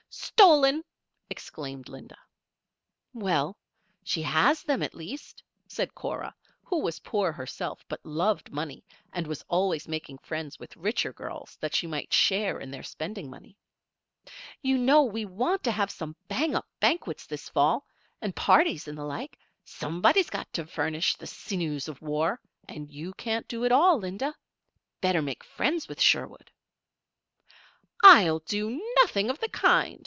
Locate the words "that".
11.61-11.73